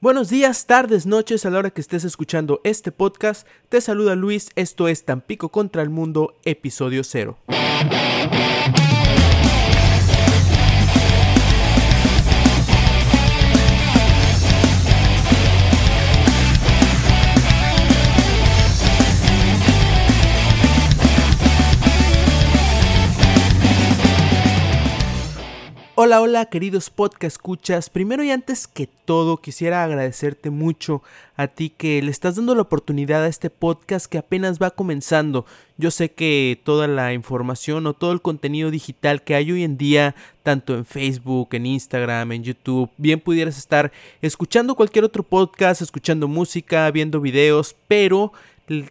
[0.00, 3.48] Buenos días, tardes, noches, a la hora que estés escuchando este podcast.
[3.68, 7.36] Te saluda Luis, esto es Tampico contra el Mundo, episodio 0.
[26.00, 27.90] Hola, hola, queridos podcast escuchas.
[27.90, 31.02] Primero y antes que todo, quisiera agradecerte mucho
[31.34, 35.44] a ti que le estás dando la oportunidad a este podcast que apenas va comenzando.
[35.76, 39.76] Yo sé que toda la información o todo el contenido digital que hay hoy en
[39.76, 43.90] día, tanto en Facebook, en Instagram, en YouTube, bien pudieras estar
[44.22, 48.32] escuchando cualquier otro podcast, escuchando música, viendo videos, pero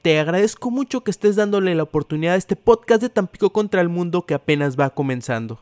[0.00, 3.90] te agradezco mucho que estés dándole la oportunidad a este podcast de Tampico contra el
[3.90, 5.60] mundo que apenas va comenzando.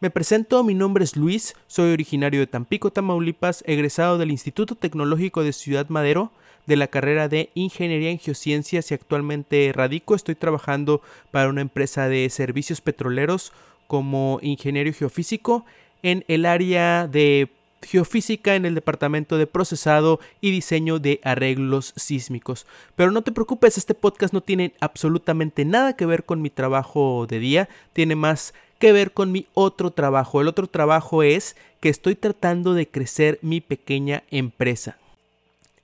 [0.00, 5.42] Me presento, mi nombre es Luis, soy originario de Tampico, Tamaulipas, egresado del Instituto Tecnológico
[5.42, 6.32] de Ciudad Madero,
[6.66, 12.08] de la carrera de Ingeniería en Geociencias y actualmente radico, estoy trabajando para una empresa
[12.08, 13.52] de servicios petroleros
[13.86, 15.64] como ingeniero geofísico
[16.02, 17.50] en el área de
[17.84, 22.66] geofísica en el departamento de procesado y diseño de arreglos sísmicos.
[22.96, 27.26] Pero no te preocupes, este podcast no tiene absolutamente nada que ver con mi trabajo
[27.28, 30.40] de día, tiene más que ver con mi otro trabajo.
[30.40, 34.98] El otro trabajo es que estoy tratando de crecer mi pequeña empresa.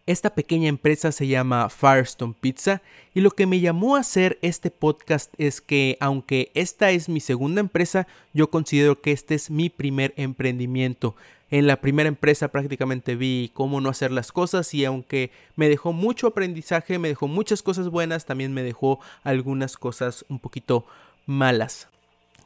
[0.06, 2.82] Esta pequeña empresa se llama Firestone Pizza
[3.14, 7.20] y lo que me llamó a hacer este podcast es que aunque esta es mi
[7.20, 11.14] segunda empresa, yo considero que este es mi primer emprendimiento.
[11.50, 15.92] En la primera empresa prácticamente vi cómo no hacer las cosas y aunque me dejó
[15.92, 20.86] mucho aprendizaje, me dejó muchas cosas buenas, también me dejó algunas cosas un poquito
[21.26, 21.88] malas.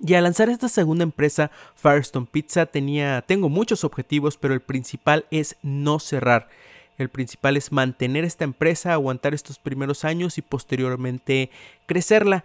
[0.00, 5.26] Y al lanzar esta segunda empresa, Firestone Pizza, tenía, tengo muchos objetivos, pero el principal
[5.30, 6.48] es no cerrar.
[6.98, 11.50] El principal es mantener esta empresa, aguantar estos primeros años y posteriormente
[11.86, 12.44] crecerla.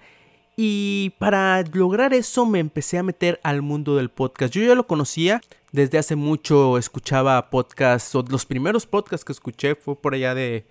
[0.56, 4.54] Y para lograr eso me empecé a meter al mundo del podcast.
[4.54, 9.76] Yo ya lo conocía, desde hace mucho escuchaba podcasts, o los primeros podcasts que escuché
[9.76, 10.66] fue por allá de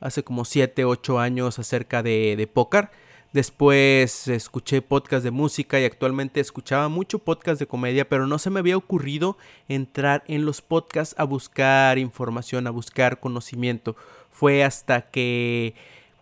[0.00, 2.46] hace como 7, 8 años acerca de, de.
[3.32, 8.50] Después escuché podcast de música y actualmente escuchaba mucho podcast de comedia, pero no se
[8.50, 9.36] me había ocurrido
[9.68, 13.94] entrar en los podcasts a buscar información, a buscar conocimiento.
[14.30, 15.74] Fue hasta que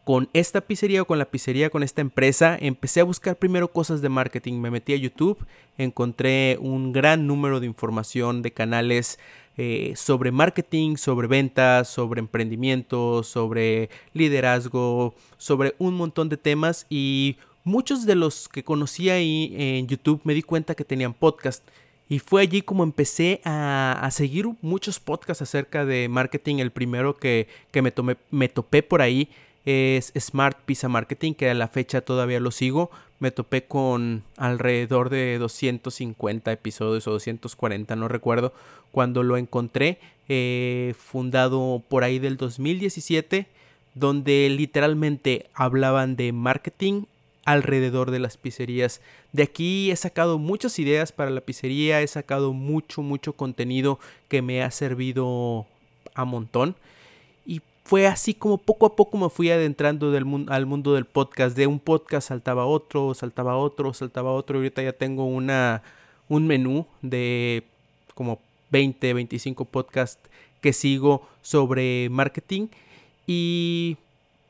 [0.05, 4.03] con esta pizzería o con la pizzería, con esta empresa, empecé a buscar primero cosas
[4.03, 4.61] de marketing.
[4.61, 5.47] Me metí a YouTube,
[5.79, 9.19] encontré un gran número de información de canales
[9.57, 17.37] eh, sobre marketing, sobre ventas, sobre emprendimiento, sobre liderazgo, sobre un montón de temas y
[17.63, 21.65] muchos de los que conocí ahí en YouTube me di cuenta que tenían podcast.
[22.09, 26.57] Y fue allí como empecé a, seguir muchos podcasts acerca de marketing.
[26.57, 29.29] El primero que, me, tomé, me topé por ahí
[29.65, 32.91] es Smart Pizza Marketing, que a la fecha todavía lo sigo.
[33.19, 38.53] Me topé con alrededor de 250 episodios o 240, no recuerdo,
[38.93, 39.99] cuando lo encontré,
[40.29, 43.47] eh, fundado por ahí del 2017,
[43.95, 47.05] donde literalmente hablaban de marketing
[47.45, 49.01] alrededor de las pizzerías.
[49.33, 53.99] De aquí he sacado muchas ideas para la pizzería, he sacado mucho, mucho contenido
[54.29, 55.67] que me ha servido
[56.15, 56.77] a montón
[57.85, 61.55] fue así como poco a poco me fui adentrando del al mundo del podcast.
[61.57, 64.57] De un podcast saltaba otro, saltaba otro, saltaba otro.
[64.57, 65.83] Y ahorita ya tengo una,
[66.29, 67.63] un menú de
[68.15, 68.41] como
[68.71, 70.19] 20, 25 podcasts
[70.63, 72.69] que sigo sobre marketing.
[73.27, 73.99] Y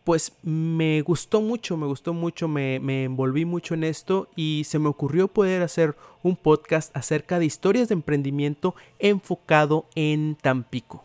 [0.05, 4.79] pues me gustó mucho, me gustó mucho, me, me, envolví mucho en esto y se
[4.79, 11.05] me ocurrió poder hacer un podcast acerca de historias de emprendimiento enfocado en Tampico.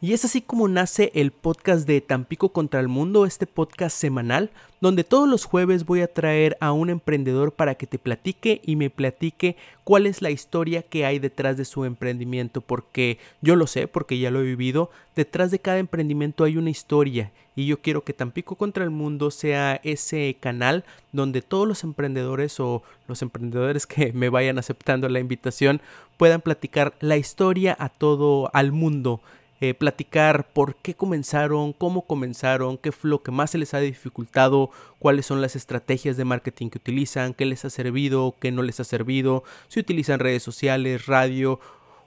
[0.00, 4.50] Y es así como nace el podcast de Tampico contra el Mundo, este podcast semanal,
[4.80, 8.76] donde todos los jueves voy a traer a un emprendedor para que te platique y
[8.76, 13.66] me platique cuál es la historia que hay detrás de su emprendimiento, porque yo lo
[13.66, 17.80] sé, porque ya lo he vivido, detrás de cada emprendimiento hay una historia y yo
[17.80, 23.20] quiero que Tampico contra el Mundo sea ese canal donde todos los emprendedores o los
[23.20, 25.80] emprendedores que me vayan aceptando la invitación
[26.18, 29.20] puedan platicar la historia a todo al mundo
[29.60, 33.80] eh, platicar por qué comenzaron, cómo comenzaron, qué fue lo que más se les ha
[33.80, 38.62] dificultado, cuáles son las estrategias de marketing que utilizan, qué les ha servido, qué no
[38.62, 41.58] les ha servido, si utilizan redes sociales, radio,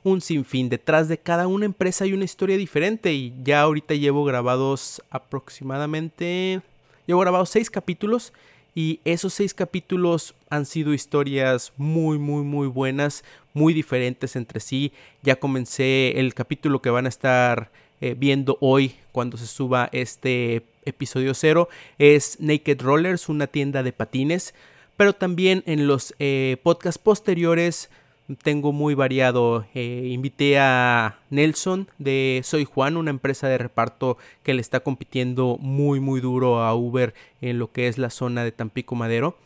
[0.03, 0.69] un sinfín.
[0.69, 6.61] Detrás de cada una empresa hay una historia diferente y ya ahorita llevo grabados aproximadamente,
[7.05, 8.33] llevo grabados seis capítulos
[8.73, 13.23] Y esos seis capítulos han sido historias muy, muy, muy buenas,
[13.53, 14.93] muy diferentes entre sí.
[15.23, 20.63] Ya comencé el capítulo que van a estar eh, viendo hoy cuando se suba este
[20.85, 21.67] episodio cero.
[21.99, 24.53] Es Naked Rollers, una tienda de patines.
[24.95, 27.89] Pero también en los eh, podcasts posteriores
[28.35, 29.65] tengo muy variado.
[29.73, 35.57] Eh, invité a Nelson de Soy Juan, una empresa de reparto que le está compitiendo
[35.59, 39.37] muy muy duro a Uber en lo que es la zona de Tampico Madero.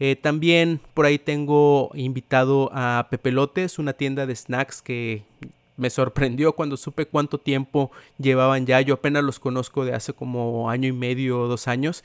[0.00, 5.24] Eh, también por ahí tengo invitado a Pepelotes, una tienda de snacks que
[5.76, 8.80] me sorprendió cuando supe cuánto tiempo llevaban ya.
[8.80, 12.04] Yo apenas los conozco de hace como año y medio o dos años,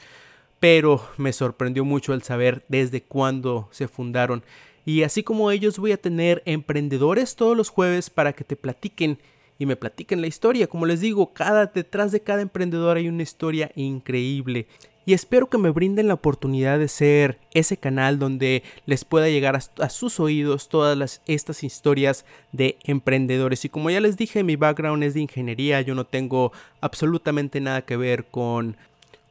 [0.63, 4.45] pero me sorprendió mucho el saber desde cuándo se fundaron.
[4.85, 9.19] Y así como ellos voy a tener emprendedores todos los jueves para que te platiquen
[9.59, 10.67] y me platiquen la historia.
[10.67, 14.67] Como les digo, cada detrás de cada emprendedor hay una historia increíble.
[15.05, 19.57] Y espero que me brinden la oportunidad de ser ese canal donde les pueda llegar
[19.57, 22.23] a, sus oídos todas estas historias
[22.53, 23.65] de emprendedores.
[23.65, 27.81] Y como ya les dije, mi background es de ingeniería, yo no tengo absolutamente nada
[27.81, 28.77] que ver con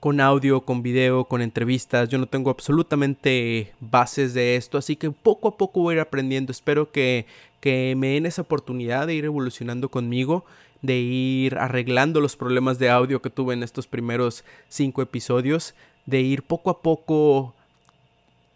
[0.03, 2.09] con audio, con video, con entrevistas.
[2.09, 6.01] Yo no tengo absolutamente bases de esto, así que poco a poco voy a ir
[6.01, 6.51] aprendiendo.
[6.51, 7.25] Espero que,
[7.61, 10.45] que me den esa oportunidad de ir evolucionando conmigo,
[10.81, 15.73] de ir arreglando los problemas de audio que tuve en estos primeros cinco episodios,
[16.05, 17.55] de ir poco a poco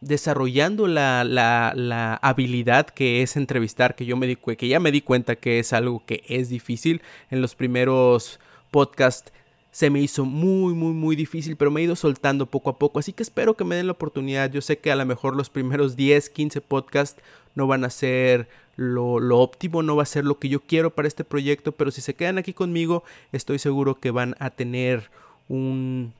[0.01, 4.91] desarrollando la, la, la, habilidad que es entrevistar, que yo me di que ya me
[4.91, 8.41] di cuenta que es algo que es difícil en los primeros
[8.73, 9.33] podcasts
[9.77, 12.99] se me hizo muy, muy, muy difícil, pero me he ido soltando poco a poco,
[12.99, 14.51] así que espero que me den la oportunidad.
[14.51, 17.21] Yo sé que a lo mejor los primeros 10, 15 podcasts
[17.55, 20.95] no van a ser lo, lo, óptimo, no va a ser lo que yo quiero
[20.95, 25.11] para este proyecto, pero si se quedan aquí conmigo, estoy seguro que van a tener
[25.47, 26.15] un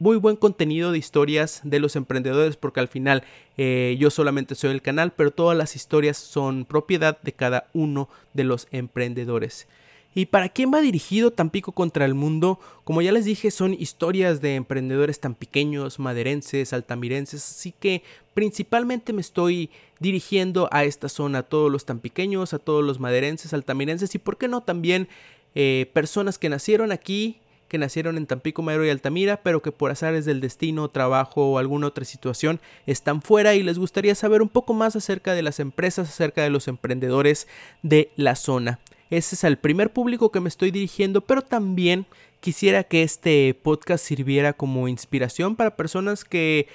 [0.00, 3.22] muy buen contenido de historias de los emprendedores porque al final
[3.58, 8.08] eh, yo solamente soy el canal pero todas las historias son propiedad de cada uno
[8.34, 9.68] de los emprendedores.
[10.14, 12.60] ¿Y para quién va dirigido Tampico contra el mundo?
[12.84, 18.02] Como ya les dije, son historias de emprendedores tan pequeños, maderenses, altamirenses, así que
[18.34, 19.70] principalmente me estoy
[20.00, 24.18] dirigiendo a esta zona, a todos los tan pequeños, a todos los maderenses, altamirenses y
[24.18, 25.08] por qué no también
[25.54, 27.38] eh, personas que nacieron aquí,
[27.68, 31.58] que nacieron en Tampico, Madero y Altamira, pero que por azares del destino, trabajo o
[31.58, 35.58] alguna otra situación están fuera y les gustaría saber un poco más acerca de las
[35.58, 37.48] empresas, acerca de los emprendedores
[37.82, 38.78] de la zona.
[39.12, 42.06] Ese es el primer público que me estoy dirigiendo, pero también
[42.40, 46.66] quisiera que este podcast sirviera como inspiración para personas que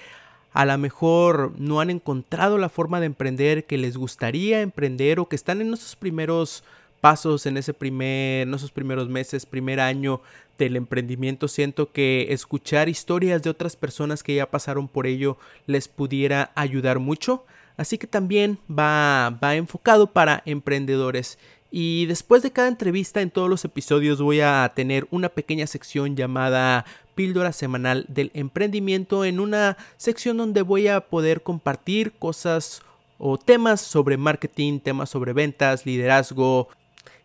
[0.53, 5.27] a lo mejor no han encontrado la forma de emprender que les gustaría emprender o
[5.27, 6.63] que están en esos primeros
[7.01, 10.21] pasos en ese primer en esos primeros meses, primer año
[10.59, 15.87] del emprendimiento, siento que escuchar historias de otras personas que ya pasaron por ello les
[15.87, 17.45] pudiera ayudar mucho.
[17.77, 21.37] Así que también va, va enfocado para emprendedores.
[21.71, 26.15] Y después de cada entrevista en todos los episodios voy a tener una pequeña sección
[26.15, 26.85] llamada
[27.15, 32.81] Píldora Semanal del Emprendimiento en una sección donde voy a poder compartir cosas
[33.17, 36.69] o temas sobre marketing, temas sobre ventas, liderazgo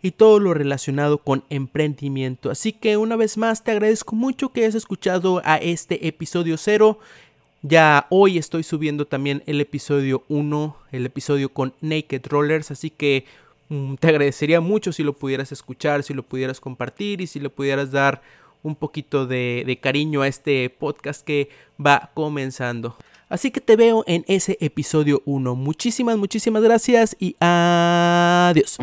[0.02, 2.50] y todo lo relacionado con emprendimiento.
[2.50, 6.98] Así que una vez más te agradezco mucho que hayas escuchado a este episodio cero.
[7.62, 13.24] Ya hoy estoy subiendo también el episodio 1, el episodio con Naked Rollers, así que
[13.98, 17.90] te agradecería mucho si lo pudieras escuchar, si lo pudieras compartir y si le pudieras
[17.90, 18.22] dar
[18.62, 21.48] un poquito de, de cariño a este podcast que
[21.84, 22.96] va comenzando.
[23.28, 25.54] Así que te veo en ese episodio 1.
[25.54, 28.76] Muchísimas, muchísimas gracias y adiós.